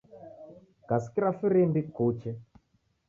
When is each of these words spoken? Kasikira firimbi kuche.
Kasikira 0.87 1.29
firimbi 1.41 1.81
kuche. 1.95 2.31